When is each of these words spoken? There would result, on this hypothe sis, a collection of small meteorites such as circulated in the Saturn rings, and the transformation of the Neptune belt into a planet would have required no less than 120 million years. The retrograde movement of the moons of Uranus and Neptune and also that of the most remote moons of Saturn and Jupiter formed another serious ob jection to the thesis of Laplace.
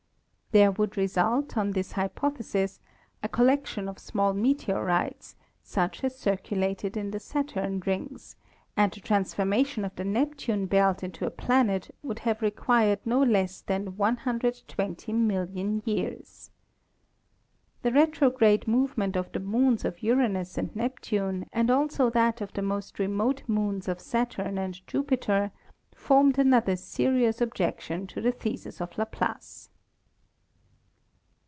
There 0.53 0.71
would 0.73 0.97
result, 0.97 1.55
on 1.57 1.71
this 1.71 1.93
hypothe 1.93 2.43
sis, 2.43 2.81
a 3.23 3.29
collection 3.29 3.87
of 3.87 3.97
small 3.97 4.33
meteorites 4.33 5.37
such 5.63 6.03
as 6.03 6.17
circulated 6.17 6.97
in 6.97 7.11
the 7.11 7.21
Saturn 7.21 7.79
rings, 7.85 8.35
and 8.75 8.91
the 8.91 8.99
transformation 8.99 9.85
of 9.85 9.95
the 9.95 10.03
Neptune 10.03 10.65
belt 10.65 11.03
into 11.03 11.25
a 11.25 11.29
planet 11.31 11.95
would 12.03 12.19
have 12.27 12.41
required 12.41 12.99
no 13.05 13.23
less 13.23 13.61
than 13.61 13.95
120 13.95 15.13
million 15.13 15.81
years. 15.85 16.51
The 17.81 17.93
retrograde 17.93 18.67
movement 18.67 19.15
of 19.15 19.31
the 19.31 19.39
moons 19.39 19.85
of 19.85 20.03
Uranus 20.03 20.57
and 20.57 20.75
Neptune 20.75 21.47
and 21.53 21.71
also 21.71 22.09
that 22.09 22.41
of 22.41 22.51
the 22.51 22.61
most 22.61 22.99
remote 22.99 23.41
moons 23.47 23.87
of 23.87 24.01
Saturn 24.01 24.57
and 24.57 24.85
Jupiter 24.85 25.51
formed 25.95 26.37
another 26.37 26.75
serious 26.75 27.41
ob 27.41 27.55
jection 27.55 28.05
to 28.09 28.19
the 28.19 28.33
thesis 28.33 28.81
of 28.81 28.97
Laplace. 28.97 29.69